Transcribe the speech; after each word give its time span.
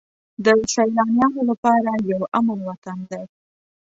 د 0.43 0.45
سیلانیانو 0.73 1.41
لپاره 1.49 1.91
یو 2.09 2.21
امن 2.37 2.59
وطن 2.69 2.97
دی. 3.09 3.23